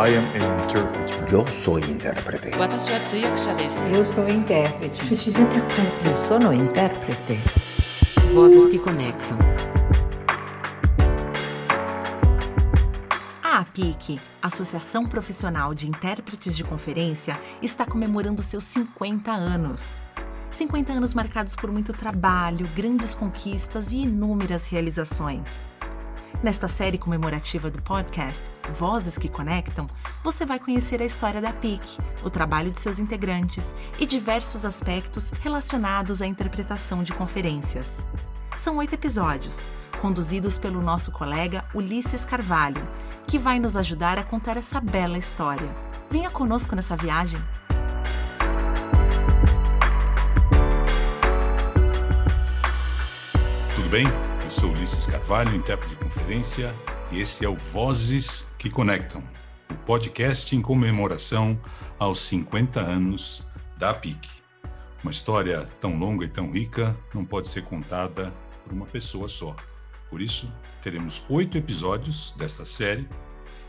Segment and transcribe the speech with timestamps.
[0.00, 1.30] I am an interpreter.
[1.30, 2.48] Eu sou intérprete.
[3.92, 5.10] Eu sou intérprete.
[6.06, 7.38] Eu sou intérprete.
[8.32, 9.36] Vozes que conectam.
[13.42, 20.00] A APIC, Associação Profissional de Intérpretes de Conferência, está comemorando seus 50 anos.
[20.50, 25.68] 50 anos marcados por muito trabalho, grandes conquistas e inúmeras realizações.
[26.42, 29.86] Nesta série comemorativa do podcast Vozes que Conectam,
[30.24, 35.30] você vai conhecer a história da PIC, o trabalho de seus integrantes e diversos aspectos
[35.42, 38.06] relacionados à interpretação de conferências.
[38.56, 39.68] São oito episódios,
[40.00, 42.88] conduzidos pelo nosso colega Ulisses Carvalho,
[43.26, 45.68] que vai nos ajudar a contar essa bela história.
[46.10, 47.40] Venha conosco nessa viagem!
[53.76, 54.29] Tudo bem?
[54.50, 56.74] Eu sou Ulisses Carvalho, intérprete de conferência,
[57.12, 59.22] e esse é o Vozes que Conectam,
[59.70, 61.56] o podcast em comemoração
[62.00, 63.44] aos 50 anos
[63.78, 64.28] da PIC.
[65.04, 68.34] Uma história tão longa e tão rica não pode ser contada
[68.64, 69.54] por uma pessoa só.
[70.08, 73.08] Por isso, teremos oito episódios desta série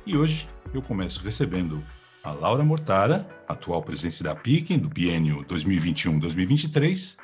[0.04, 1.84] e hoje eu começo recebendo
[2.24, 7.18] a Laura Mortara, atual presidente da PIC do biênio 2021-2023,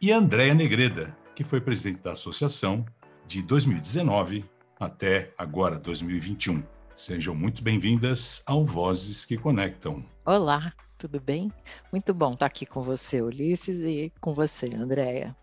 [0.00, 2.86] e a Andréa Negreda, que foi presidente da associação
[3.32, 4.44] de 2019
[4.78, 6.62] até agora, 2021.
[6.94, 10.04] Sejam muito bem-vindas ao Vozes que Conectam.
[10.26, 11.50] Olá, tudo bem?
[11.90, 15.34] Muito bom estar aqui com você, Ulisses, e com você, Andréia.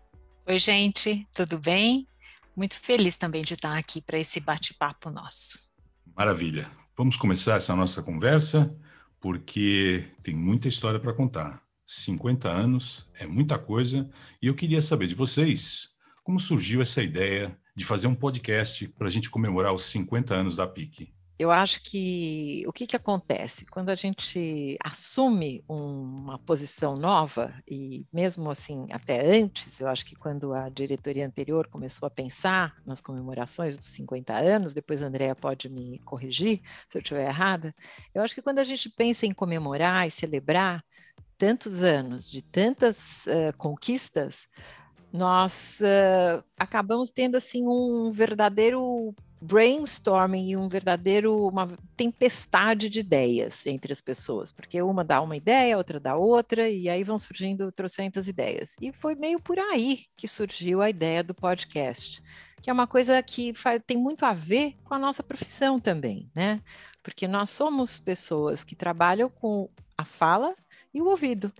[0.46, 2.06] Oi, gente, tudo bem?
[2.54, 5.72] Muito feliz também de estar aqui para esse bate-papo nosso.
[6.16, 6.70] Maravilha.
[6.96, 8.72] Vamos começar essa nossa conversa
[9.20, 11.60] porque tem muita história para contar.
[11.84, 14.08] 50 anos é muita coisa
[14.40, 15.88] e eu queria saber de vocês
[16.22, 20.56] como surgiu essa ideia de fazer um podcast para a gente comemorar os 50 anos
[20.56, 21.12] da PIC.
[21.40, 28.04] Eu acho que o que, que acontece quando a gente assume uma posição nova, e
[28.12, 33.00] mesmo assim, até antes, eu acho que quando a diretoria anterior começou a pensar nas
[33.00, 36.60] comemorações dos 50 anos, depois a Andrea pode me corrigir
[36.90, 37.74] se eu estiver errada,
[38.14, 40.84] eu acho que quando a gente pensa em comemorar e celebrar
[41.38, 44.46] tantos anos, de tantas uh, conquistas,
[45.12, 53.66] nós uh, acabamos tendo assim um verdadeiro brainstorming e um verdadeiro uma tempestade de ideias
[53.66, 57.72] entre as pessoas, porque uma dá uma ideia, outra dá outra, e aí vão surgindo
[57.72, 58.76] trocentas ideias.
[58.80, 62.22] E foi meio por aí que surgiu a ideia do podcast,
[62.60, 66.30] que é uma coisa que faz, tem muito a ver com a nossa profissão também,
[66.34, 66.60] né?
[67.02, 70.54] Porque nós somos pessoas que trabalham com a fala
[70.92, 71.50] e o ouvido.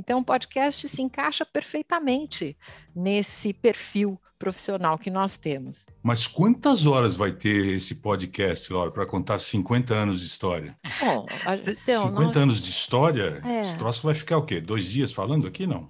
[0.00, 2.56] Então, o podcast se encaixa perfeitamente
[2.96, 5.84] nesse perfil profissional que nós temos.
[6.02, 10.74] Mas quantas horas vai ter esse podcast, Laura, para contar 50 anos de história?
[10.98, 11.26] Bom,
[11.68, 12.36] então, 50 nós...
[12.38, 13.42] anos de história?
[13.44, 13.60] É.
[13.60, 14.58] Esse troço vai ficar o quê?
[14.58, 15.66] Dois dias falando aqui?
[15.66, 15.86] Não.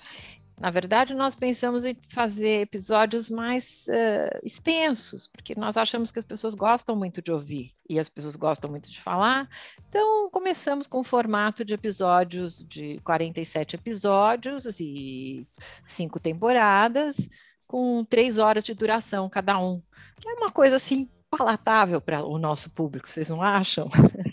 [0.61, 6.25] Na verdade, nós pensamos em fazer episódios mais uh, extensos, porque nós achamos que as
[6.25, 9.49] pessoas gostam muito de ouvir e as pessoas gostam muito de falar.
[9.89, 15.47] Então, começamos com o formato de episódios de 47 episódios e
[15.83, 17.31] cinco temporadas,
[17.67, 19.81] com três horas de duração cada um,
[20.21, 23.89] que é uma coisa assim palatável para o nosso público, vocês não acham?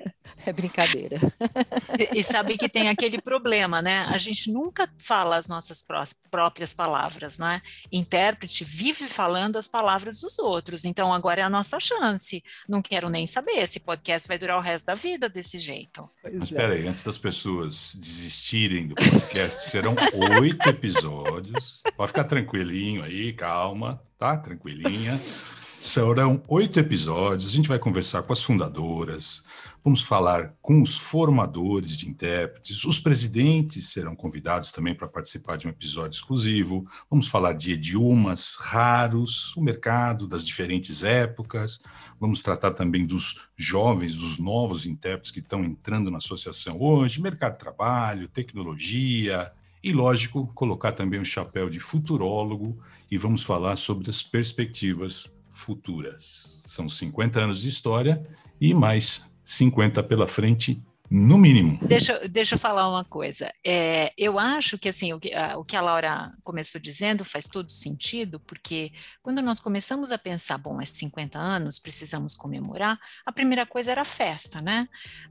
[0.48, 1.20] É brincadeira.
[2.00, 4.06] E, e sabe que tem aquele problema, né?
[4.10, 7.62] A gente nunca fala as nossas pró próprias palavras, né?
[7.92, 12.42] Intérprete vive falando as palavras dos outros, então agora é a nossa chance.
[12.66, 16.10] Não quero nem saber, esse podcast vai durar o resto da vida desse jeito.
[16.24, 19.96] Mas espera aí, antes das pessoas desistirem do podcast, serão
[20.40, 21.82] oito episódios.
[21.98, 24.38] Pode ficar tranquilinho aí, calma, tá?
[24.38, 25.20] Tranquilinha.
[25.88, 27.50] Serão oito episódios.
[27.50, 29.42] A gente vai conversar com as fundadoras,
[29.82, 35.66] vamos falar com os formadores de intérpretes, os presidentes serão convidados também para participar de
[35.66, 36.86] um episódio exclusivo.
[37.10, 41.80] Vamos falar de idiomas raros, o mercado das diferentes épocas.
[42.20, 47.54] Vamos tratar também dos jovens, dos novos intérpretes que estão entrando na associação hoje, mercado
[47.54, 49.54] de trabalho, tecnologia.
[49.82, 52.78] E, lógico, colocar também o chapéu de futurólogo
[53.10, 56.62] e vamos falar sobre as perspectivas futuras.
[56.66, 58.26] São 50 anos de história
[58.62, 61.80] e mais 50 pela frente, no mínimo.
[61.82, 63.52] Deixa, deixa eu falar uma coisa.
[63.66, 67.48] É, eu acho que assim o que, a, o que a Laura começou dizendo faz
[67.48, 73.32] todo sentido, porque quando nós começamos a pensar, bom, é 50 anos, precisamos comemorar, a
[73.32, 74.88] primeira coisa era a festa, né?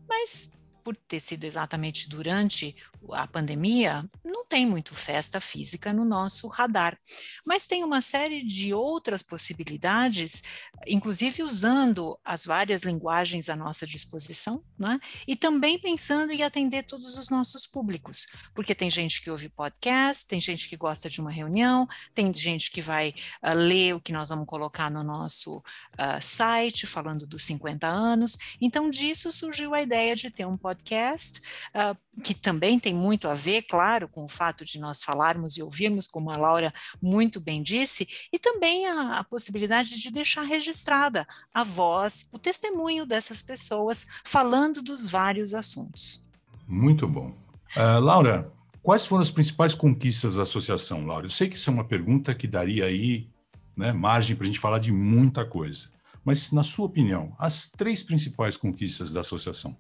[0.08, 2.75] Mas por ter sido exatamente durante
[3.12, 6.98] a pandemia, não tem muito festa física no nosso radar.
[7.44, 10.43] Mas tem uma série de outras possibilidades,
[10.87, 14.98] inclusive usando as várias linguagens à nossa disposição, né?
[15.26, 20.26] e também pensando em atender todos os nossos públicos, porque tem gente que ouve podcast,
[20.26, 24.12] tem gente que gosta de uma reunião, tem gente que vai uh, ler o que
[24.12, 28.37] nós vamos colocar no nosso uh, site, falando dos 50 anos.
[28.60, 31.40] Então, disso surgiu a ideia de ter um podcast,
[31.75, 35.62] uh, que também tem muito a ver, claro, com o fato de nós falarmos e
[35.62, 36.73] ouvirmos, como a Laura
[37.03, 43.05] muito bem disse, e também a, a possibilidade de deixar registrada a voz, o testemunho
[43.05, 46.29] dessas pessoas falando dos vários assuntos.
[46.65, 47.37] Muito bom.
[47.77, 48.53] Uh, Laura,
[48.85, 51.27] quais foram as principais conquistas da associação, Laura?
[51.27, 53.29] Eu sei que isso é uma pergunta que daria aí
[53.77, 55.88] né, margem para a gente falar de muita coisa.
[56.25, 59.77] Mas, na sua opinião, as três principais conquistas da associação?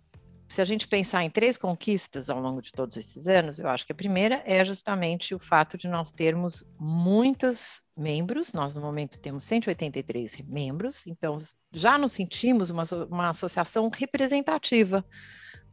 [0.48, 3.84] Se a gente pensar em três conquistas ao longo de todos esses anos, eu acho
[3.84, 9.18] que a primeira é justamente o fato de nós termos muitos membros, nós no momento
[9.18, 11.38] temos 183 membros, então
[11.72, 15.04] já nos sentimos uma, uma associação representativa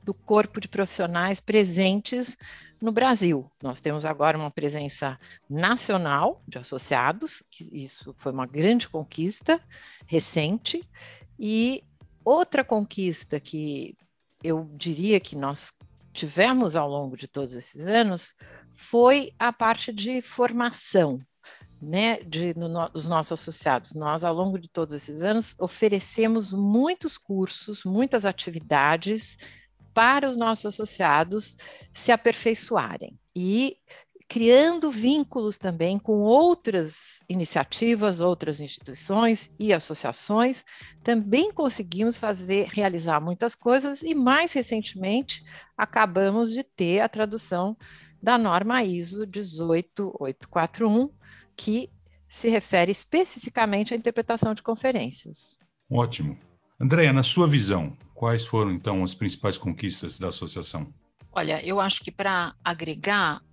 [0.01, 2.37] do corpo de profissionais presentes
[2.81, 3.49] no Brasil.
[3.61, 5.17] Nós temos agora uma presença
[5.49, 9.61] nacional de associados, que isso foi uma grande conquista
[10.05, 10.83] recente,
[11.39, 11.83] e
[12.25, 13.95] outra conquista que
[14.43, 15.71] eu diria que nós
[16.11, 18.35] tivemos ao longo de todos esses anos
[18.71, 21.19] foi a parte de formação,
[21.81, 23.93] né, de, no, dos nossos associados.
[23.93, 29.37] Nós, ao longo de todos esses anos, oferecemos muitos cursos, muitas atividades
[29.93, 31.55] para os nossos associados
[31.93, 33.17] se aperfeiçoarem.
[33.35, 33.77] E
[34.33, 40.65] criando vínculos também com outras iniciativas, outras instituições e associações,
[41.03, 45.43] também conseguimos fazer, realizar muitas coisas e mais recentemente
[45.77, 47.77] acabamos de ter a tradução
[48.23, 51.11] da norma ISO 18841,
[51.55, 51.91] que
[52.27, 55.59] se refere especificamente à interpretação de conferências.
[55.87, 56.39] Ótimo.
[56.81, 60.91] Andréia, na sua visão, quais foram então as principais conquistas da associação?
[61.31, 63.43] Olha, eu acho que para agregar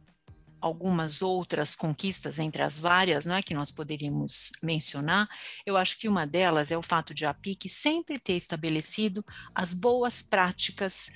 [0.60, 5.28] algumas outras conquistas entre as várias né, que nós poderíamos mencionar,
[5.64, 9.24] eu acho que uma delas é o fato de a PIC sempre ter estabelecido
[9.54, 11.10] as boas práticas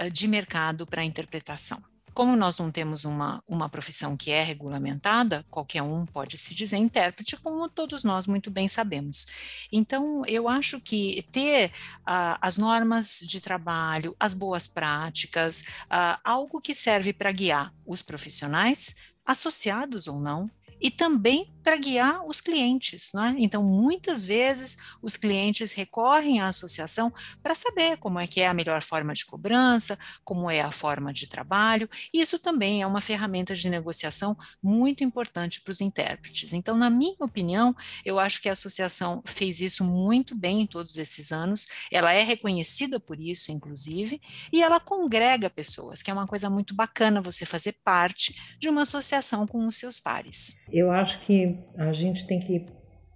[0.00, 1.89] uh, de mercado para a interpretação.
[2.12, 6.76] Como nós não temos uma, uma profissão que é regulamentada, qualquer um pode se dizer
[6.76, 9.26] intérprete, como todos nós muito bem sabemos.
[9.72, 11.70] Então, eu acho que ter
[12.00, 18.02] uh, as normas de trabalho, as boas práticas, uh, algo que serve para guiar os
[18.02, 23.12] profissionais, associados ou não, e também para guiar os clientes.
[23.14, 23.36] Né?
[23.38, 27.12] Então, muitas vezes, os clientes recorrem à associação
[27.42, 31.12] para saber como é que é a melhor forma de cobrança, como é a forma
[31.12, 31.88] de trabalho.
[32.12, 36.52] Isso também é uma ferramenta de negociação muito importante para os intérpretes.
[36.52, 37.74] Então, na minha opinião,
[38.04, 41.68] eu acho que a associação fez isso muito bem em todos esses anos.
[41.90, 44.20] Ela é reconhecida por isso, inclusive,
[44.52, 48.82] e ela congrega pessoas, que é uma coisa muito bacana você fazer parte de uma
[48.82, 50.62] associação com os seus pares.
[50.72, 52.66] Eu acho que a gente tem que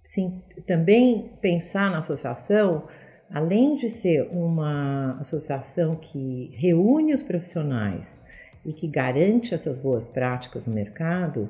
[0.05, 2.87] sim, também pensar na associação,
[3.29, 8.21] além de ser uma associação que reúne os profissionais
[8.63, 11.49] e que garante essas boas práticas no mercado,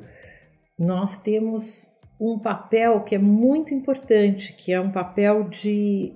[0.80, 1.88] nós temos
[2.20, 6.14] um papel que é muito importante, que é um papel de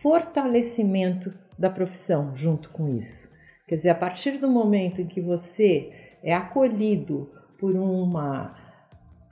[0.00, 3.30] fortalecimento da profissão junto com isso.
[3.66, 8.56] Quer dizer, a partir do momento em que você é acolhido por uma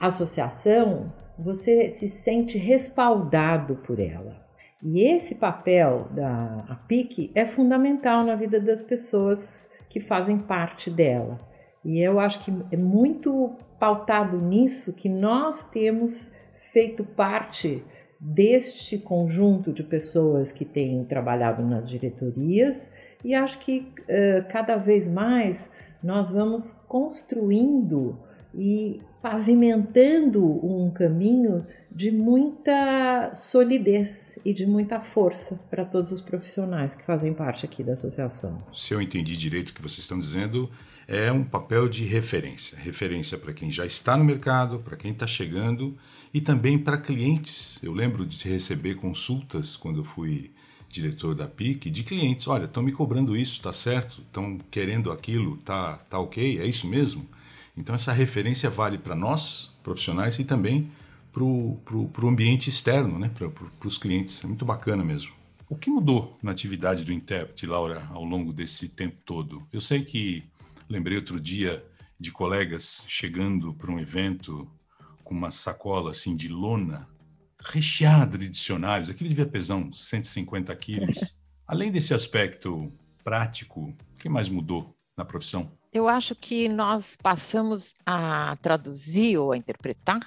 [0.07, 4.43] associação, você se sente respaldado por ela.
[4.83, 11.41] E esse papel da APIC é fundamental na vida das pessoas que fazem parte dela.
[11.85, 16.35] E eu acho que é muito pautado nisso que nós temos
[16.73, 17.85] feito parte
[18.19, 22.91] deste conjunto de pessoas que têm trabalhado nas diretorias
[23.25, 25.71] e acho que uh, cada vez mais
[26.03, 28.19] nós vamos construindo
[28.55, 36.95] e pavimentando um caminho de muita solidez e de muita força para todos os profissionais
[36.95, 38.63] que fazem parte aqui da associação.
[38.73, 40.71] Se eu entendi direito o que vocês estão dizendo,
[41.07, 42.77] é um papel de referência.
[42.79, 45.97] Referência para quem já está no mercado, para quem está chegando
[46.33, 47.79] e também para clientes.
[47.83, 50.51] Eu lembro de receber consultas quando eu fui
[50.89, 52.47] diretor da PIC de clientes.
[52.47, 54.23] Olha, estão me cobrando isso, está certo?
[54.23, 56.59] Estão querendo aquilo, tá, tá ok?
[56.61, 57.27] É isso mesmo?
[57.77, 60.91] Então, essa referência vale para nós, profissionais, e também
[61.33, 63.31] para o ambiente externo, né?
[63.31, 64.45] para os clientes.
[64.45, 65.33] É muito bacana mesmo.
[65.69, 69.67] O que mudou na atividade do intérprete, Laura, ao longo desse tempo todo?
[69.73, 70.45] Eu sei que
[70.89, 71.83] lembrei outro dia
[72.21, 74.71] de colegas chegando para um evento
[75.25, 77.09] com uma sacola assim de lona
[77.59, 79.09] recheada de dicionários.
[79.09, 81.19] Aquilo devia pesar uns 150 quilos.
[81.67, 82.93] Além desse aspecto
[83.25, 85.73] prático, o que mais mudou na profissão?
[85.93, 90.21] Eu acho que nós passamos a traduzir ou a interpretar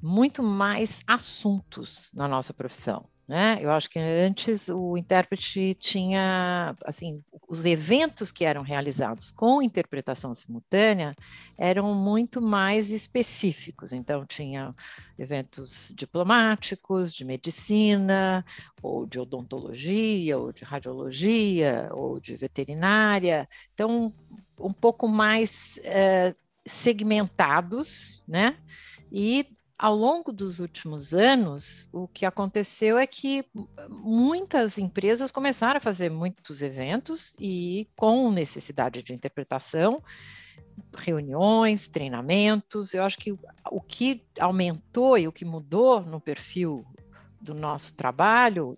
[0.00, 3.04] muito mais assuntos na nossa profissão.
[3.30, 3.58] Né?
[3.60, 10.34] Eu acho que antes o intérprete tinha, assim, os eventos que eram realizados com interpretação
[10.34, 11.14] simultânea
[11.56, 13.92] eram muito mais específicos.
[13.92, 14.74] Então, tinha
[15.16, 18.44] eventos diplomáticos, de medicina,
[18.82, 23.48] ou de odontologia, ou de radiologia, ou de veterinária.
[23.72, 24.12] Então,
[24.60, 26.34] um pouco mais eh,
[26.66, 28.56] segmentados, né?
[29.10, 29.46] E
[29.80, 33.46] ao longo dos últimos anos, o que aconteceu é que
[33.88, 40.02] muitas empresas começaram a fazer muitos eventos e com necessidade de interpretação,
[40.94, 42.92] reuniões, treinamentos.
[42.92, 43.32] Eu acho que
[43.70, 46.84] o que aumentou e o que mudou no perfil
[47.40, 48.76] do nosso trabalho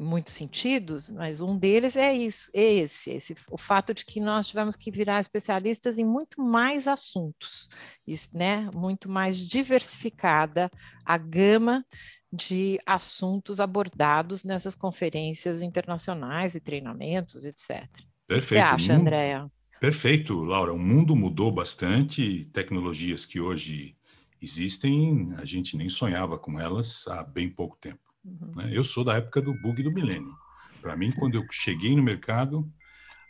[0.00, 4.48] muitos sentidos, mas um deles é isso, é esse, esse, o fato de que nós
[4.48, 7.68] tivemos que virar especialistas em muito mais assuntos,
[8.06, 10.70] isso, né, muito mais diversificada
[11.04, 11.84] a gama
[12.32, 17.86] de assuntos abordados nessas conferências internacionais e treinamentos, etc.
[18.26, 18.64] Perfeito.
[18.64, 19.50] O que você acha, Andréa?
[19.80, 20.72] Perfeito, Laura.
[20.72, 23.96] O mundo mudou bastante, tecnologias que hoje
[24.40, 28.09] existem, a gente nem sonhava com elas há bem pouco tempo.
[28.24, 28.52] Uhum.
[28.56, 28.70] Né?
[28.72, 30.34] Eu sou da época do bug do milênio.
[30.80, 32.70] Para mim, quando eu cheguei no mercado,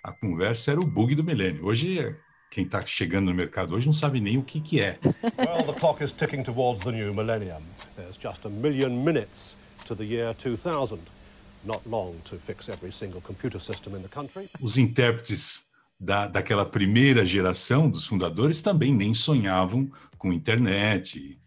[0.03, 1.65] a conversa era o bug do milênio.
[1.65, 2.17] Hoje,
[2.51, 4.99] quem está chegando no mercado hoje não sabe nem o que, que é.
[5.39, 7.63] Well, the clock is ticking towards the new millennium.
[7.97, 9.55] There's just a million minutes
[9.87, 10.99] to the year 2000.
[11.65, 14.49] Not long to fix every single computer system in the country.
[14.61, 15.65] Os intérpretes
[15.99, 21.39] da, daquela primeira geração dos fundadores também nem sonhavam com internet,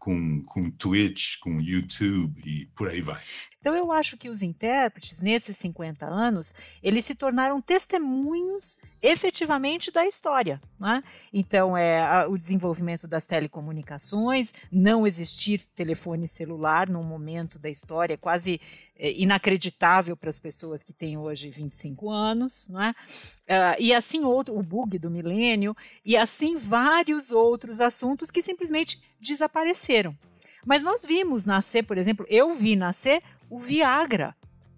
[0.00, 3.22] com, com Twitch, com YouTube e por aí vai.
[3.60, 10.06] Então eu acho que os intérpretes, nesses 50 anos, eles se tornaram testemunhos efetivamente da
[10.06, 10.58] história.
[10.78, 11.04] Né?
[11.30, 18.16] Então é a, o desenvolvimento das telecomunicações, não existir telefone celular num momento da história
[18.16, 18.58] quase
[19.00, 22.90] inacreditável para as pessoas que têm hoje 25 anos, não é?
[22.90, 29.00] Uh, e assim outro, o bug do milênio, e assim vários outros assuntos que simplesmente
[29.20, 30.16] desapareceram.
[30.64, 34.36] Mas nós vimos nascer, por exemplo, eu vi nascer o Viagra.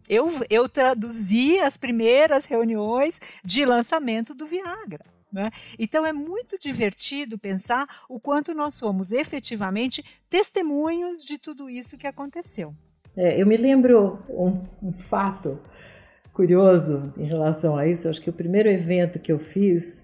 [0.09, 5.05] Eu, eu traduzi as primeiras reuniões de lançamento do Viagra.
[5.33, 5.51] Né?
[5.79, 12.07] Então é muito divertido pensar o quanto nós somos efetivamente testemunhos de tudo isso que
[12.07, 12.77] aconteceu.
[13.17, 15.59] É, eu me lembro um, um, fato
[16.33, 18.09] curioso em relação a isso.
[18.09, 20.03] Acho que o primeiro evento que eu fiz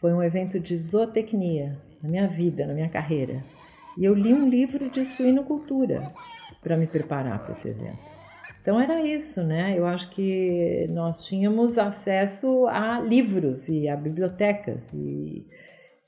[0.00, 3.44] foi um evento de zootecnia na minha vida, na minha carreira.
[3.98, 6.12] E eu li um livro de suinocultura
[6.62, 7.98] para me preparar para esse evento.
[8.62, 9.78] Então era isso, né?
[9.78, 15.46] Eu acho que nós tínhamos acesso a livros e a bibliotecas e,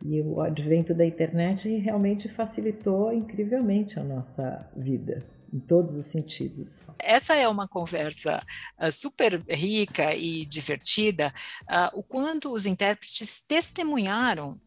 [0.02, 6.90] e o advento da internet realmente facilitou incrivelmente a nossa vida em todos os sentidos.
[6.98, 8.44] Essa é uma conversa
[8.78, 14.60] uh, super rica e divertida, uh, o quanto os intérpretes testemunharam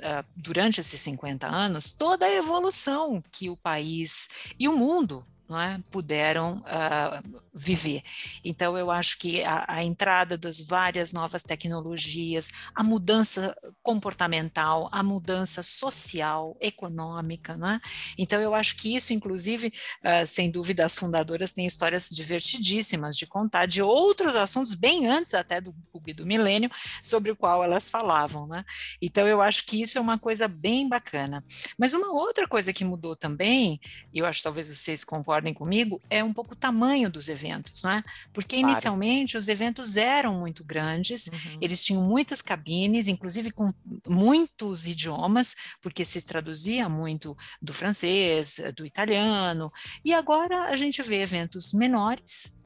[0.00, 5.26] é, durante esses 50 anos, toda a evolução que o país e o mundo
[5.60, 5.80] é?
[5.90, 8.02] puderam uh, viver.
[8.44, 15.02] Então, eu acho que a, a, entrada das várias novas tecnologias, a mudança comportamental, a
[15.02, 17.80] mudança social, econômica, é?
[18.16, 19.72] então eu acho que isso, inclusive,
[20.04, 25.34] uh, sem dúvida, as fundadoras têm histórias divertidíssimas de contar de outros assuntos, bem antes
[25.34, 26.70] até do bug do milênio,
[27.02, 28.46] sobre o qual elas falavam.
[28.46, 28.64] Né?
[29.00, 31.44] Então, eu acho que isso é uma coisa bem bacana.
[31.78, 33.80] Mas uma outra coisa que mudou também,
[34.12, 37.28] e eu acho que talvez vocês concordem, concordem comigo, é um pouco o tamanho dos
[37.28, 38.04] eventos, não é?
[38.32, 38.70] Porque claro.
[38.70, 41.58] inicialmente os eventos eram muito grandes, uhum.
[41.60, 43.68] eles tinham muitas cabines, inclusive com
[44.06, 49.72] muitos idiomas, porque se traduzia muito do francês, do italiano,
[50.04, 52.58] e agora a gente vê eventos menores,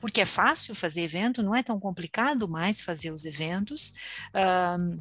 [0.00, 3.94] porque é fácil fazer evento, não é tão complicado mais fazer os eventos.
[4.78, 4.98] Um,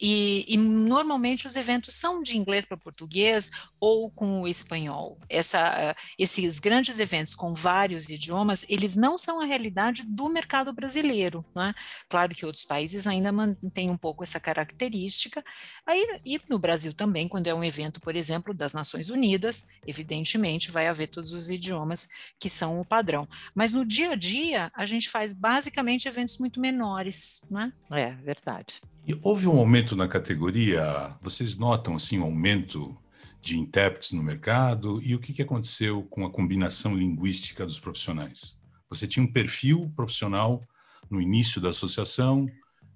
[0.00, 5.18] e, e, normalmente os eventos são de inglês para português ou com o espanhol.
[5.28, 10.72] Essa, uh, esses grandes eventos com vários idiomas, eles não são a realidade do mercado
[10.72, 11.44] brasileiro.
[11.54, 11.74] Né?
[12.08, 15.44] Claro que outros países ainda mantêm um pouco essa característica.
[15.86, 20.70] Aí, e no Brasil também, quando é um evento, por exemplo, das Nações Unidas, evidentemente
[20.70, 23.28] vai haver todos os idiomas que são o padrão.
[23.54, 27.46] Mas no dia a dia, a gente faz basicamente eventos muito menores.
[27.50, 27.72] Né?
[27.90, 28.80] É, verdade.
[29.06, 31.16] E houve um aumento na categoria?
[31.22, 32.96] Vocês notam assim um aumento
[33.40, 35.00] de intérpretes no mercado?
[35.02, 38.56] E o que, que aconteceu com a combinação linguística dos profissionais?
[38.88, 40.62] Você tinha um perfil profissional
[41.10, 42.46] no início da associação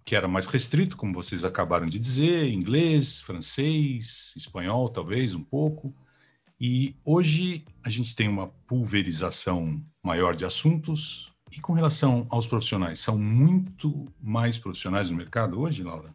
[0.05, 5.95] que era mais restrito, como vocês acabaram de dizer, inglês, francês, espanhol, talvez um pouco.
[6.61, 11.34] E hoje a gente tem uma pulverização maior de assuntos.
[11.57, 16.13] E com relação aos profissionais, são muito mais profissionais no mercado hoje, Laura?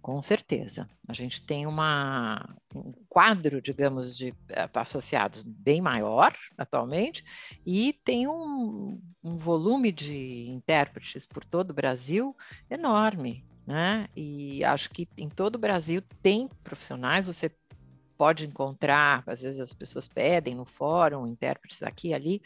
[0.00, 0.88] Com certeza.
[1.06, 4.34] A gente tem uma, um quadro, digamos, de uh,
[4.74, 7.24] associados bem maior atualmente
[7.66, 12.34] e tem um, um volume de intérpretes por todo o Brasil
[12.70, 13.44] enorme.
[13.66, 14.06] Né?
[14.16, 17.50] E acho que em todo o Brasil tem profissionais, você
[18.16, 22.42] pode encontrar, às vezes as pessoas pedem no fórum, intérpretes aqui e ali.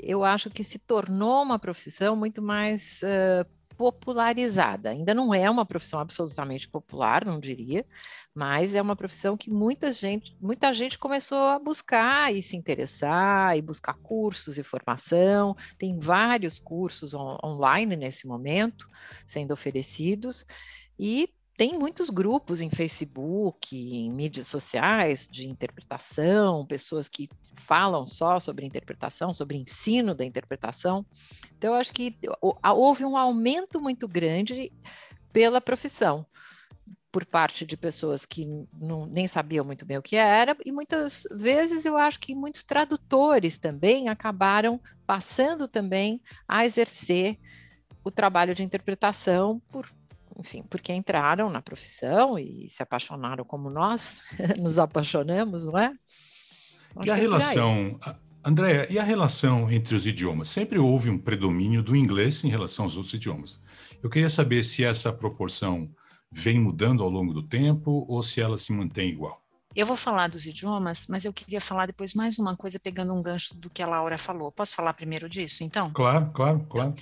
[0.00, 4.90] Eu acho que se tornou uma profissão muito mais uh, popularizada.
[4.90, 7.86] Ainda não é uma profissão absolutamente popular, não diria,
[8.34, 13.56] mas é uma profissão que muita gente, muita gente começou a buscar e se interessar
[13.56, 15.56] e buscar cursos e formação.
[15.78, 18.88] Tem vários cursos on online nesse momento
[19.24, 20.44] sendo oferecidos
[20.98, 28.38] e tem muitos grupos em Facebook, em mídias sociais de interpretação, pessoas que falam só
[28.38, 31.04] sobre interpretação, sobre ensino da interpretação.
[31.56, 32.16] Então, eu acho que
[32.62, 34.72] houve um aumento muito grande
[35.32, 36.24] pela profissão
[37.10, 41.24] por parte de pessoas que não, nem sabiam muito bem o que era, e muitas
[41.32, 47.36] vezes eu acho que muitos tradutores também acabaram passando também a exercer
[48.04, 49.97] o trabalho de interpretação por
[50.38, 54.18] enfim, porque entraram na profissão e se apaixonaram como nós
[54.60, 55.92] nos apaixonamos, não é?
[57.04, 57.98] e a relação,
[58.44, 60.48] Andréia, e a relação entre os idiomas?
[60.48, 63.60] Sempre houve um predomínio do inglês em relação aos outros idiomas.
[64.02, 65.90] Eu queria saber se essa proporção
[66.30, 69.42] vem mudando ao longo do tempo ou se ela se mantém igual.
[69.74, 73.22] Eu vou falar dos idiomas, mas eu queria falar depois mais uma coisa, pegando um
[73.22, 74.50] gancho do que a Laura falou.
[74.50, 75.92] Posso falar primeiro disso, então?
[75.92, 76.94] Claro, claro, claro.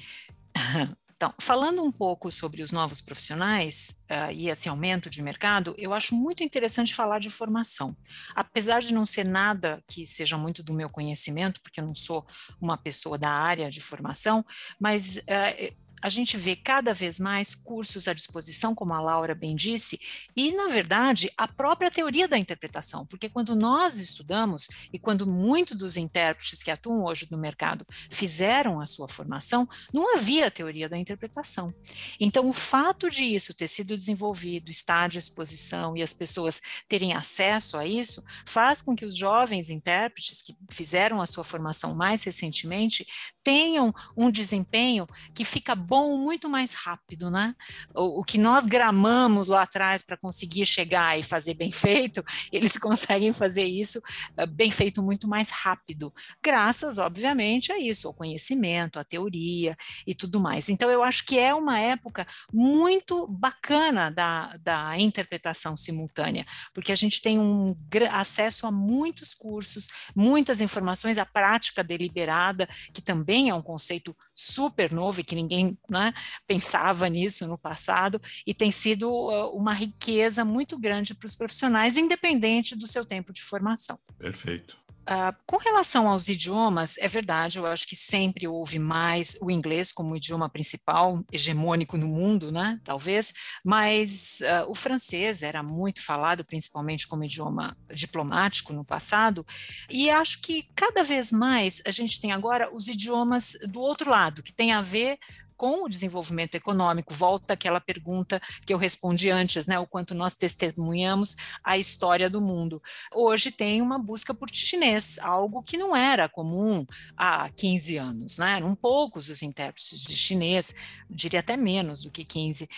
[1.16, 5.94] Então, falando um pouco sobre os novos profissionais uh, e esse aumento de mercado, eu
[5.94, 7.96] acho muito interessante falar de formação.
[8.34, 12.26] Apesar de não ser nada que seja muito do meu conhecimento, porque eu não sou
[12.60, 14.44] uma pessoa da área de formação,
[14.78, 19.56] mas uh, a gente vê cada vez mais cursos à disposição, como a Laura bem
[19.56, 19.98] disse,
[20.36, 25.76] e, na verdade, a própria teoria da interpretação, porque quando nós estudamos e quando muitos
[25.76, 30.98] dos intérpretes que atuam hoje no mercado fizeram a sua formação, não havia teoria da
[30.98, 31.74] interpretação.
[32.20, 37.12] Então, o fato de isso ter sido desenvolvido, estar à disposição e as pessoas terem
[37.12, 42.22] acesso a isso, faz com que os jovens intérpretes que fizeram a sua formação mais
[42.22, 43.06] recentemente
[43.42, 47.54] tenham um desempenho que fica bom muito mais rápido, né?
[47.94, 52.76] O, o que nós gramamos lá atrás para conseguir chegar e fazer bem feito, eles
[52.76, 53.98] conseguem fazer isso
[54.38, 60.14] uh, bem feito muito mais rápido, graças, obviamente, a isso, ao conhecimento, à teoria e
[60.14, 60.68] tudo mais.
[60.68, 66.44] Então, eu acho que é uma época muito bacana da, da interpretação simultânea,
[66.74, 67.76] porque a gente tem um
[68.10, 74.92] acesso a muitos cursos, muitas informações, a prática deliberada, que também é um conceito super
[74.92, 76.12] novo e que ninguém né,
[76.46, 81.96] pensava nisso no passado, e tem sido uh, uma riqueza muito grande para os profissionais,
[81.96, 83.98] independente do seu tempo de formação.
[84.18, 84.86] Perfeito.
[85.08, 89.92] Uh, com relação aos idiomas, é verdade, eu acho que sempre houve mais o inglês
[89.92, 93.32] como idioma principal, hegemônico no mundo, né, talvez,
[93.64, 99.46] mas uh, o francês era muito falado, principalmente como idioma diplomático no passado,
[99.88, 104.42] e acho que cada vez mais a gente tem agora os idiomas do outro lado,
[104.42, 105.20] que tem a ver
[105.56, 107.14] com o desenvolvimento econômico.
[107.14, 109.78] Volta aquela pergunta que eu respondi antes, né?
[109.78, 112.82] O quanto nós testemunhamos a história do mundo.
[113.14, 118.56] Hoje tem uma busca por chinês, algo que não era comum há 15 anos, né?
[118.56, 120.74] Eram poucos os intérpretes de chinês,
[121.08, 122.64] diria até menos do que 15.
[122.64, 122.68] Uh,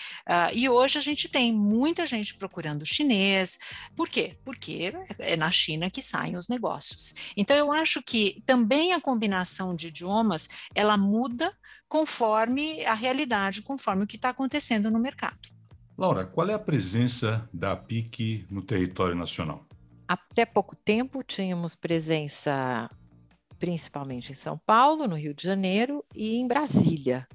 [0.53, 3.59] e hoje a gente tem muita gente procurando chinês.
[3.97, 4.37] Por quê?
[4.45, 7.15] Porque é na China que saem os negócios.
[7.37, 11.53] Então eu acho que também a combinação de idiomas ela muda
[11.89, 15.49] conforme a realidade, conforme o que está acontecendo no mercado.
[15.97, 19.67] Laura, qual é a presença da PIC no território nacional?
[20.07, 22.91] Até pouco tempo tínhamos presença
[23.59, 27.27] principalmente em São Paulo, no Rio de Janeiro e em Brasília.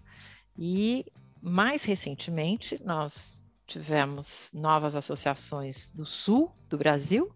[0.57, 1.05] E
[1.41, 7.33] mais recentemente nós tivemos novas associações do sul do Brasil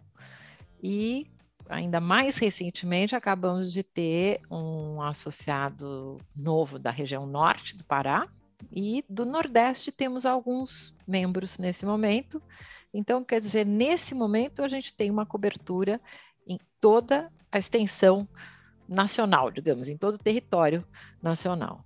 [0.81, 1.27] e
[1.69, 8.27] ainda mais recentemente, acabamos de ter um associado novo da região norte do Pará,
[8.71, 12.41] E do Nordeste temos alguns membros nesse momento.
[12.93, 16.01] Então, quer dizer, nesse momento a gente tem uma cobertura
[16.45, 18.27] em toda a extensão
[18.87, 20.85] nacional, digamos, em todo o território
[21.21, 21.85] nacional.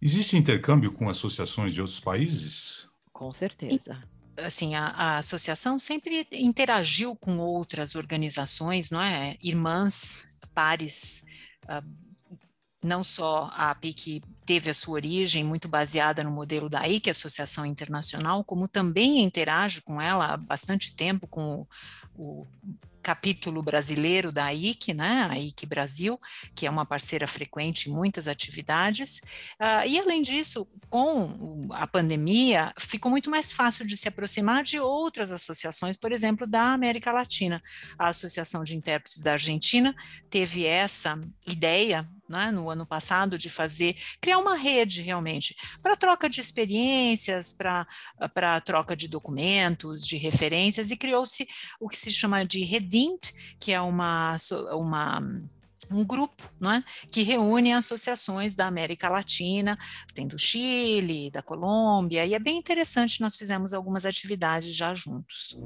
[0.00, 2.88] Existe intercâmbio com associações de outros países?
[3.12, 4.02] Com certeza.
[4.44, 9.36] Assim, a, a, associação sempre interagiu com outras organizações, não é?
[9.42, 11.24] Irmãs, pares,
[11.64, 11.86] uh,
[12.82, 17.64] não só a APIC teve a sua origem muito baseada no modelo da IC, Associação
[17.64, 21.66] Internacional, como também interage com ela há bastante tempo, com
[22.14, 22.46] o, o
[23.02, 26.18] capítulo brasileiro da IC, né, a IC Brasil,
[26.54, 29.18] que é uma parceira frequente em muitas atividades.
[29.60, 34.78] Uh, e, além disso, com a pandemia, ficou muito mais fácil de se aproximar de
[34.78, 37.62] outras associações, por exemplo, da América Latina.
[37.98, 39.94] A Associação de Intérpretes da Argentina
[40.28, 46.28] teve essa ideia né, no ano passado de fazer, criar uma rede realmente para troca
[46.28, 51.46] de experiências, para troca de documentos, de referências, e criou-se
[51.80, 54.36] o que se chama de Redint, que é uma,
[54.72, 55.20] uma
[55.90, 59.76] um grupo né, que reúne associações da América Latina,
[60.14, 65.58] tem do Chile, da Colômbia, e é bem interessante, nós fizemos algumas atividades já juntos.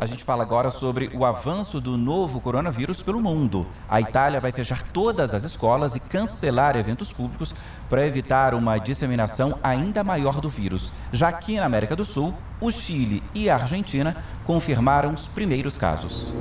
[0.00, 3.66] A gente fala agora sobre o avanço do novo coronavírus pelo mundo.
[3.86, 7.54] A Itália vai fechar todas as escolas e cancelar eventos públicos
[7.86, 10.90] para evitar uma disseminação ainda maior do vírus.
[11.12, 16.32] Já aqui na América do Sul, o Chile e a Argentina confirmaram os primeiros casos.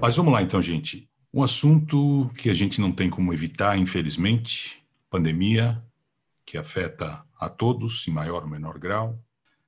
[0.00, 1.06] Mas vamos lá então, gente.
[1.34, 5.84] Um assunto que a gente não tem como evitar, infelizmente, pandemia,
[6.46, 9.18] que afeta a todos em maior ou menor grau,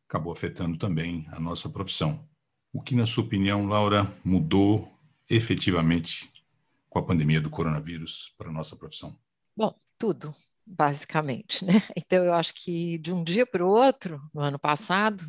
[0.08, 2.31] acabou afetando também a nossa profissão.
[2.72, 4.90] O que, na sua opinião, Laura, mudou
[5.28, 6.32] efetivamente
[6.88, 9.16] com a pandemia do coronavírus para a nossa profissão?
[9.56, 10.30] Bom, tudo,
[10.66, 11.74] basicamente, né?
[11.96, 15.22] Então, eu acho que de um dia para o outro, no ano passado,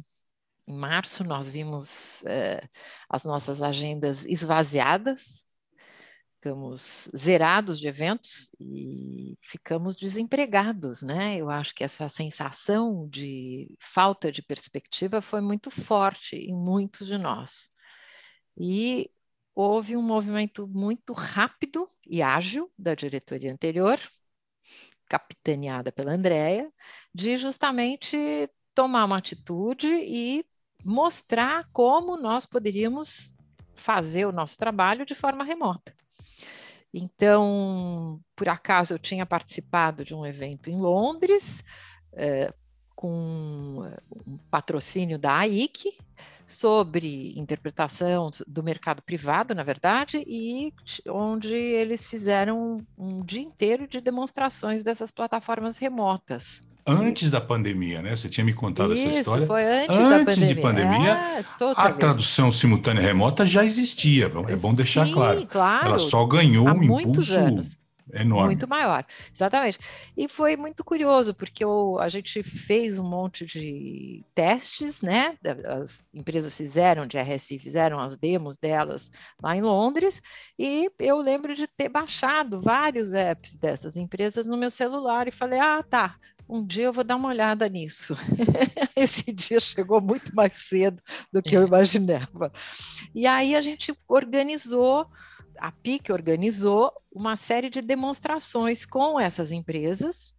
[0.67, 2.61] em março, nós vimos é,
[3.09, 5.45] as nossas agendas esvaziadas,
[6.43, 11.37] ficamos zerados de eventos e ficamos desempregados, né?
[11.37, 17.17] Eu acho que essa sensação de falta de perspectiva foi muito forte em muitos de
[17.17, 17.69] nós.
[18.57, 19.09] E
[19.55, 23.97] houve um movimento muito rápido e ágil da diretoria anterior,
[25.07, 26.69] capitaneada pela Andrea,
[27.15, 28.17] de justamente
[28.75, 30.45] tomar uma atitude e
[30.83, 33.33] mostrar como nós poderíamos
[33.75, 35.95] fazer o nosso trabalho de forma remota.
[36.93, 41.63] Então, por acaso, eu tinha participado de um evento em Londres,
[42.13, 42.53] é,
[42.95, 43.91] com
[44.27, 45.97] um patrocínio da AIC,
[46.45, 50.73] sobre interpretação do mercado privado, na verdade, e
[51.09, 56.61] onde eles fizeram um dia inteiro de demonstrações dessas plataformas remotas.
[56.85, 58.15] Antes da pandemia, né?
[58.15, 59.47] Você tinha me contado Isso, essa história.
[59.47, 61.41] Foi antes, antes da de pandemia, é,
[61.77, 64.29] a tradução simultânea remota já existia.
[64.49, 65.47] É bom deixar Sim, claro.
[65.47, 65.85] claro.
[65.85, 67.77] Ela só ganhou Há um impulso anos.
[68.13, 68.47] enorme.
[68.47, 69.79] Muito maior, exatamente.
[70.17, 75.37] E foi muito curioso, porque eu, a gente fez um monte de testes, né?
[75.65, 79.09] As empresas fizeram, de RSI, fizeram as demos delas
[79.41, 80.21] lá em Londres,
[80.59, 85.59] e eu lembro de ter baixado vários apps dessas empresas no meu celular e falei:
[85.59, 86.17] ah, tá,
[86.53, 88.15] um dia eu vou dar uma olhada nisso.
[88.95, 92.51] Esse dia chegou muito mais cedo do que eu imaginava.
[93.15, 95.07] E aí a gente organizou,
[95.57, 100.35] a PIC organizou uma série de demonstrações com essas empresas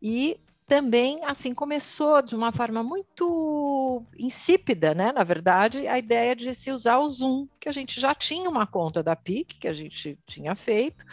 [0.00, 5.10] e também assim começou de uma forma muito insípida, né?
[5.10, 8.66] Na verdade, a ideia de se usar o Zoom, que a gente já tinha uma
[8.66, 11.04] conta da PIC que a gente tinha feito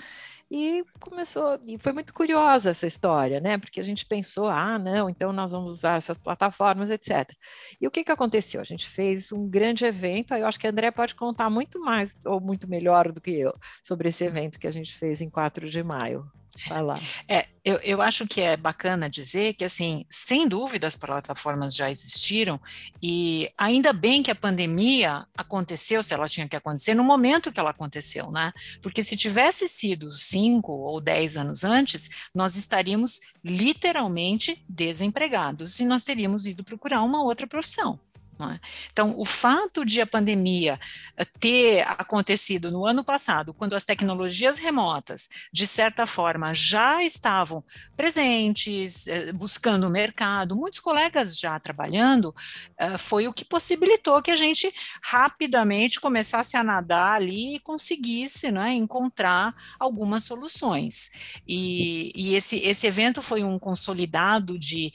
[0.51, 3.57] e começou, e foi muito curiosa essa história, né?
[3.57, 7.31] Porque a gente pensou, ah, não, então nós vamos usar essas plataformas, etc.
[7.79, 8.59] E o que, que aconteceu?
[8.59, 11.79] A gente fez um grande evento, aí eu acho que a André pode contar muito
[11.79, 15.29] mais, ou muito melhor do que eu, sobre esse evento que a gente fez em
[15.29, 16.25] 4 de maio.
[16.67, 16.95] Vai lá.
[17.27, 21.89] É, eu, eu acho que é bacana dizer que, assim, sem dúvida as plataformas já
[21.89, 22.59] existiram
[23.01, 27.59] e ainda bem que a pandemia aconteceu, se ela tinha que acontecer, no momento que
[27.59, 28.51] ela aconteceu, né?
[28.81, 36.03] Porque se tivesse sido cinco ou dez anos antes, nós estaríamos literalmente desempregados e nós
[36.03, 37.99] teríamos ido procurar uma outra profissão
[38.41, 38.57] É?
[38.89, 40.79] Então, o fato de a pandemia
[41.17, 47.61] eh, ter acontecido no ano passado, quando as tecnologias remotas, de certa forma, já estavam
[47.97, 52.33] presentes, eh, buscando o mercado, muitos colegas já trabalhando,
[52.77, 54.73] eh, foi o que possibilitou que a gente
[55.03, 61.11] rapidamente começasse a nadar ali e conseguisse né, encontrar algumas soluções.
[61.45, 64.93] E, e esse, esse evento foi um consolidado de.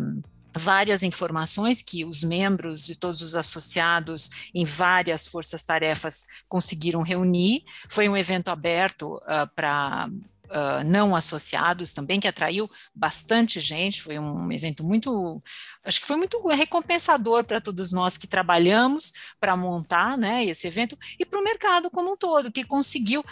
[0.00, 0.22] Um,
[0.58, 7.64] várias informações que os membros e todos os associados em várias forças-tarefas conseguiram reunir.
[7.88, 10.08] Foi um evento aberto uh, para
[10.48, 15.42] uh, não associados também, que atraiu bastante gente, foi um evento muito,
[15.84, 20.98] acho que foi muito recompensador para todos nós que trabalhamos para montar né, esse evento
[21.18, 23.24] e para o mercado como um todo, que conseguiu,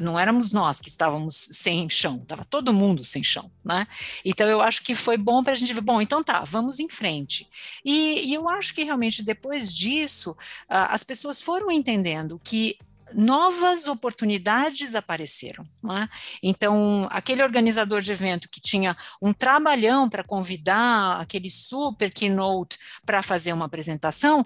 [0.00, 3.86] não éramos nós que estávamos sem chão, estava todo mundo sem chão, né?
[4.24, 6.88] Então eu acho que foi bom para a gente ver, bom, então tá, vamos em
[6.88, 7.48] frente.
[7.84, 12.78] E, e eu acho que realmente depois disso, uh, as pessoas foram entendendo que
[13.14, 15.64] novas oportunidades apareceram.
[15.90, 16.08] É?
[16.42, 23.22] Então, aquele organizador de evento que tinha um trabalhão para convidar aquele super keynote para
[23.22, 24.44] fazer uma apresentação,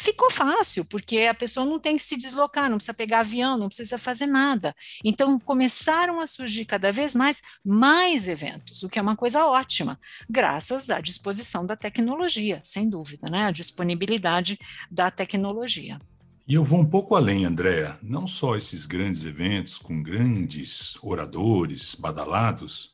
[0.00, 3.68] ficou fácil, porque a pessoa não tem que se deslocar, não precisa pegar avião, não
[3.68, 4.74] precisa fazer nada.
[5.04, 10.00] Então, começaram a surgir cada vez mais mais eventos, o que é uma coisa ótima,
[10.28, 13.44] graças à disposição da tecnologia, sem dúvida, né?
[13.44, 14.58] A disponibilidade
[14.90, 16.00] da tecnologia.
[16.50, 17.96] E eu vou um pouco além, Andréa.
[18.02, 22.92] Não só esses grandes eventos com grandes oradores badalados,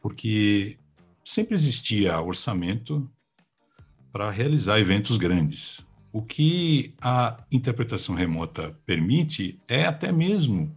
[0.00, 0.78] porque
[1.22, 3.06] sempre existia orçamento
[4.10, 5.84] para realizar eventos grandes.
[6.10, 10.74] O que a interpretação remota permite é até mesmo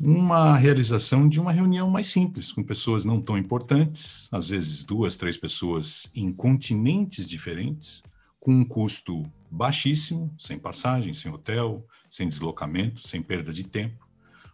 [0.00, 5.14] uma realização de uma reunião mais simples, com pessoas não tão importantes, às vezes duas,
[5.14, 8.02] três pessoas em continentes diferentes,
[8.40, 14.06] com um custo baixíssimo, sem passagem, sem hotel, sem deslocamento, sem perda de tempo.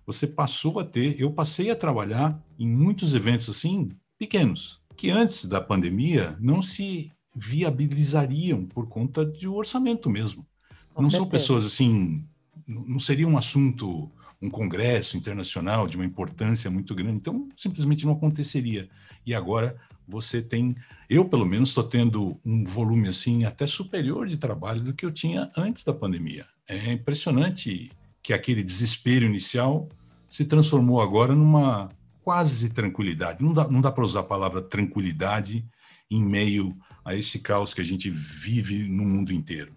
[0.06, 5.46] Você passou a ter, eu passei a trabalhar em muitos eventos assim, pequenos, que antes
[5.46, 10.46] da pandemia não se viabilizariam por conta de orçamento mesmo.
[10.92, 11.24] Com não certeza.
[11.24, 12.24] são pessoas assim,
[12.66, 14.10] não seria um assunto,
[14.42, 18.90] um congresso internacional de uma importância muito grande, então simplesmente não aconteceria.
[19.24, 19.80] E agora
[20.11, 20.75] você tem,
[21.09, 25.12] eu pelo menos estou tendo um volume assim até superior de trabalho do que eu
[25.12, 26.46] tinha antes da pandemia.
[26.68, 27.90] É impressionante
[28.23, 29.88] que aquele desespero inicial
[30.29, 31.88] se transformou agora numa
[32.23, 33.42] quase tranquilidade.
[33.42, 35.64] Não dá, não dá para usar a palavra tranquilidade
[36.11, 39.73] em meio a esse caos que a gente vive no mundo inteiro.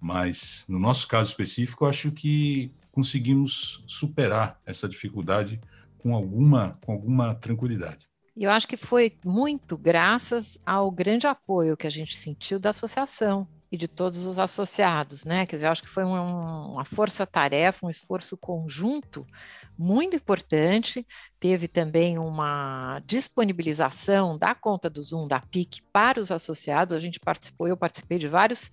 [0.00, 5.60] Mas, no nosso caso específico, acho que conseguimos superar essa dificuldade
[5.98, 8.08] com alguma, com alguma tranquilidade.
[8.36, 12.70] E eu acho que foi muito graças ao grande apoio que a gente sentiu da
[12.70, 15.46] associação e de todos os associados, né?
[15.46, 19.26] Quer dizer, eu acho que foi um, uma força-tarefa, um esforço conjunto
[19.78, 21.06] muito importante.
[21.40, 26.94] Teve também uma disponibilização da conta do Zoom, da PIC, para os associados.
[26.94, 28.70] A gente participou, eu participei de vários,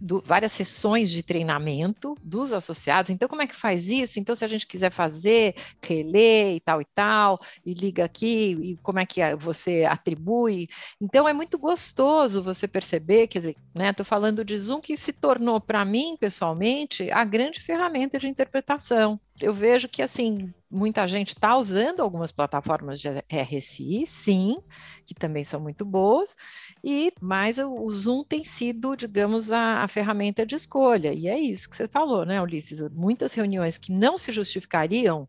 [0.00, 3.10] do, várias sessões de treinamento dos associados.
[3.10, 4.20] Então, como é que faz isso?
[4.20, 8.76] Então, se a gente quiser fazer, reler e tal e tal, e liga aqui, e
[8.76, 10.68] como é que você atribui.
[11.00, 13.92] Então, é muito gostoso você perceber, quer dizer, né?
[13.96, 19.18] Estou falando de Zoom que se tornou, para mim, pessoalmente, a grande ferramenta de interpretação.
[19.40, 24.58] Eu vejo que, assim, muita gente está usando algumas plataformas de RSI, sim,
[25.04, 26.36] que também são muito boas,
[26.82, 31.12] e mas o, Zoom tem sido, digamos, a, a, ferramenta de escolha.
[31.12, 32.80] E é isso que você falou, né, Ulisses?
[32.90, 35.28] Muitas reuniões que não se justificariam,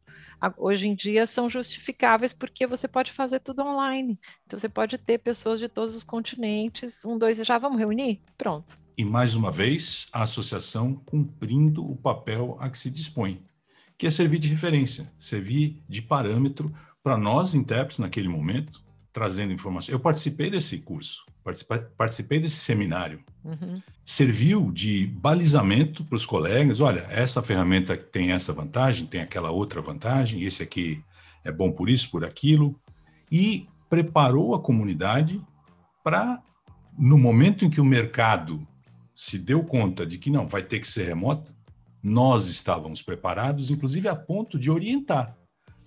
[0.57, 4.19] hoje em dia são justificáveis porque você pode fazer tudo online.
[4.45, 8.21] Então você pode ter pessoas de todos os continentes, um, dois, já vamos reunir?
[8.37, 8.77] Pronto.
[8.97, 13.39] E mais uma vez, a associação cumprindo o papel a que se dispõe
[13.97, 19.93] que é servir de referência, servir de parâmetro para nós, intérpretes, naquele momento, trazendo informação.
[19.93, 21.25] Eu participei desse curso,
[21.97, 23.23] participei, desse seminário.
[23.43, 23.81] Uhum.
[24.05, 29.81] Serviu de balizamento para os colegas: olha, essa ferramenta tem essa vantagem, tem aquela outra
[29.81, 31.01] vantagem, esse aqui
[31.43, 32.79] é bom por isso, por aquilo,
[33.31, 35.41] e preparou a comunidade
[36.03, 36.43] para,
[36.97, 38.67] no momento em que o mercado
[39.15, 41.55] se deu conta de que não, vai ter que ser remoto,
[42.01, 45.37] nós estávamos preparados, inclusive a ponto de orientar.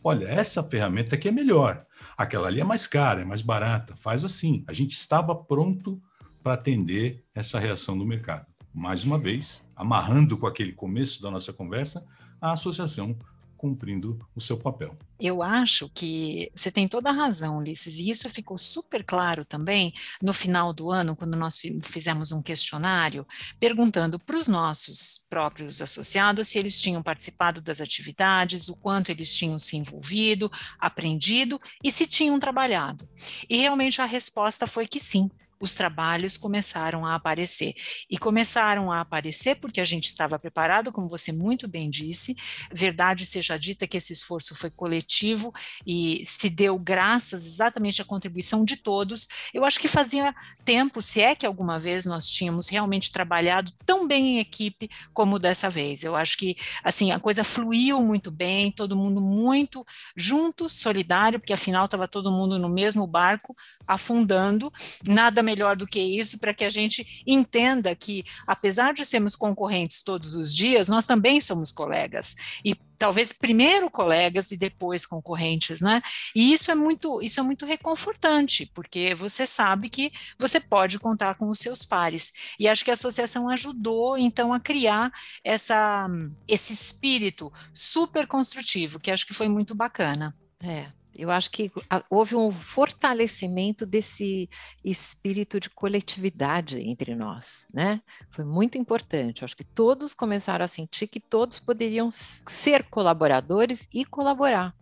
[0.02, 1.84] Olha, essa ferramenta aqui é melhor,
[2.16, 4.64] aquela ali é mais cara, é mais barata, faz assim.
[4.66, 6.00] A gente estava pronto
[6.42, 8.46] para atender essa reação do mercado.
[8.72, 12.04] Mais uma vez, amarrando com aquele começo da nossa conversa,
[12.40, 13.16] a associação
[13.60, 14.96] cumprindo o seu papel.
[15.20, 19.92] Eu acho que você tem toda a razão, Ulisses, e isso ficou super claro também
[20.22, 23.26] no final do ano, quando nós fizemos um questionário
[23.58, 29.36] perguntando para os nossos próprios associados se eles tinham participado das atividades, o quanto eles
[29.36, 33.06] tinham se envolvido, aprendido e se tinham trabalhado.
[33.46, 37.74] E realmente a resposta foi que sim, os trabalhos começaram a aparecer.
[38.08, 42.34] E começaram a aparecer porque a gente estava preparado, como você muito bem disse.
[42.72, 45.52] Verdade seja dita que esse esforço foi coletivo
[45.86, 49.28] e se deu graças exatamente à contribuição de todos.
[49.52, 54.08] Eu acho que fazia tempo, se é que alguma vez nós tínhamos realmente trabalhado tão
[54.08, 56.02] bem em equipe como dessa vez.
[56.02, 59.84] Eu acho que assim a coisa fluiu muito bem, todo mundo muito
[60.16, 63.54] junto, solidário, porque afinal estava todo mundo no mesmo barco,
[63.86, 64.72] afundando.
[65.06, 70.02] Nada melhor do que isso para que a gente entenda que, apesar de sermos concorrentes
[70.02, 72.36] todos os dias, nós também somos colegas.
[72.64, 76.02] E talvez primeiro colegas e depois concorrentes, né?
[76.36, 81.34] E isso é muito, isso é muito reconfortante, porque você sabe que você pode contar
[81.36, 82.32] com os seus pares.
[82.58, 85.10] E acho que a associação ajudou então a criar
[85.42, 86.08] essa
[86.46, 90.36] esse espírito super construtivo, que acho que foi muito bacana.
[90.62, 91.70] É, eu acho que
[92.08, 94.48] houve um fortalecimento desse
[94.82, 98.00] espírito de coletividade entre nós, né?
[98.30, 99.42] Foi muito importante.
[99.42, 104.74] Eu acho que todos começaram a sentir que todos poderiam ser colaboradores e colaborar.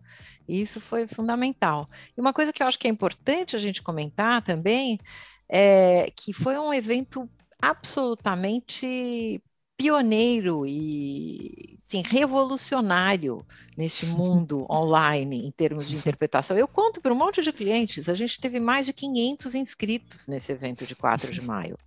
[0.47, 1.85] E isso foi fundamental.
[2.17, 4.99] E uma coisa que eu acho que é importante a gente comentar também
[5.47, 7.29] é que foi um evento
[7.61, 9.41] absolutamente
[9.79, 13.45] pioneiro e assim, revolucionário
[13.77, 16.57] neste mundo online em termos de interpretação.
[16.57, 20.51] Eu conto para um monte de clientes, a gente teve mais de 500 inscritos nesse
[20.51, 21.79] evento de 4 de maio,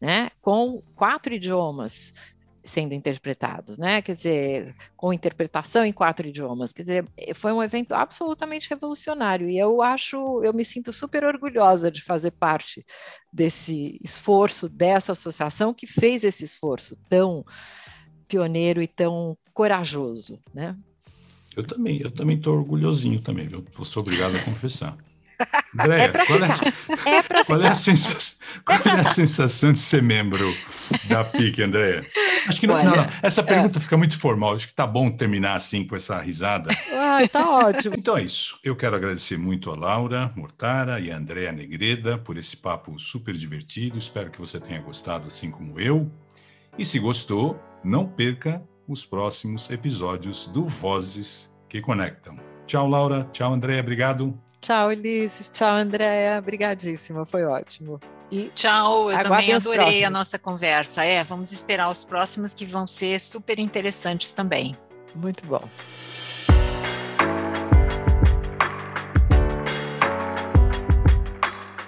[0.00, 0.28] né?
[0.42, 2.12] com quatro idiomas,
[2.66, 4.02] sendo interpretados, né?
[4.02, 6.72] Quer dizer, com interpretação em quatro idiomas.
[6.72, 11.24] Quer dizer, eh, foi um evento absolutamente revolucionário e eu acho, eu me sinto super
[11.24, 12.84] orgulhosa de fazer parte
[13.32, 17.44] desse esforço dessa associação que fez esse esforço tão
[18.26, 20.76] pioneiro e tão corajoso, né?
[21.56, 23.64] Eu também, eu também estou orgulhosinho também, viu?
[23.82, 24.96] Sou obrigado a confessar.
[25.74, 30.02] Andréia, é qual, é, é qual, é, a sensação, qual é a sensação de ser
[30.02, 30.54] membro
[31.04, 32.06] da PIC, Andréia?
[32.46, 33.44] Acho que no Olha, final, essa é.
[33.44, 33.82] pergunta é.
[33.82, 34.54] fica muito formal.
[34.54, 36.70] Acho que tá bom terminar assim com essa risada.
[36.92, 37.94] Ah, tá ótimo.
[37.96, 38.58] Então é isso.
[38.64, 43.34] Eu quero agradecer muito a Laura Mortara e a Andréa Negreda por esse papo super
[43.34, 43.98] divertido.
[43.98, 46.10] Espero que você tenha gostado assim como eu.
[46.78, 52.36] E se gostou, não perca os próximos episódios do Vozes que Conectam.
[52.66, 53.24] Tchau, Laura.
[53.32, 53.80] Tchau, Andréa.
[53.80, 54.45] Obrigado.
[54.60, 55.48] Tchau, Ulisses.
[55.50, 56.38] Tchau, Andréia.
[56.38, 58.00] Obrigadíssima, foi ótimo.
[58.30, 61.04] E tchau, eu também adorei a nossa conversa.
[61.04, 64.76] É, vamos esperar os próximos que vão ser super interessantes também.
[65.14, 65.62] Muito bom.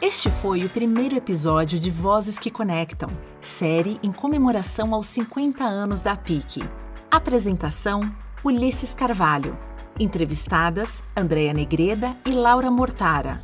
[0.01, 3.11] Este foi o primeiro episódio de Vozes que Conectam,
[3.43, 6.63] série em comemoração aos 50 anos da PIC.
[7.11, 8.11] Apresentação:
[8.45, 9.59] Ulisses Carvalho.
[9.99, 13.43] Entrevistadas: Andréa Negreda e Laura Mortara.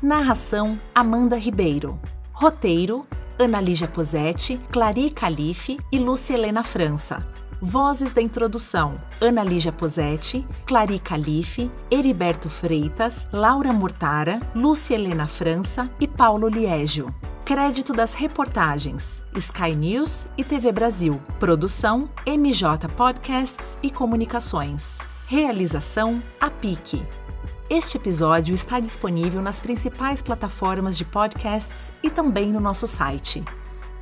[0.00, 1.98] Narração: Amanda Ribeiro.
[2.32, 3.04] Roteiro:
[3.38, 7.26] Ana Lígia Posetti, Clari Calife e Lúcia Helena França.
[7.60, 15.90] Vozes da introdução: Ana Lígia Posetti, Clari Calife, Heriberto Freitas, Laura Mortara, Lúcia Helena França
[15.98, 17.12] e Paulo Liégio.
[17.44, 21.20] Crédito das reportagens: Sky News e TV Brasil.
[21.40, 25.09] Produção: MJ Podcasts e Comunicações.
[25.30, 27.06] Realização: APIC.
[27.70, 33.44] Este episódio está disponível nas principais plataformas de podcasts e também no nosso site